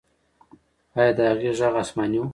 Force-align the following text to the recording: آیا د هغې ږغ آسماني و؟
آیا 0.97 1.11
د 1.17 1.19
هغې 1.31 1.51
ږغ 1.57 1.73
آسماني 1.83 2.17
و؟ 2.19 2.23